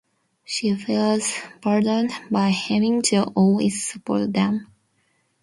She 0.43 0.73
feels 0.73 1.31
burdened 1.61 2.09
by 2.31 2.49
having 2.49 3.03
to 3.03 3.21
always 3.35 3.83
support 3.87 4.33
them. 4.33 4.65